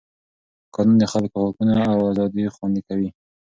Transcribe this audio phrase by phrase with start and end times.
[0.73, 3.09] قانون د خلکو حقونه او ازادۍ خوندي کوي.